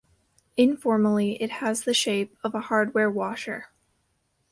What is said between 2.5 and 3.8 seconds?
a hardware washer.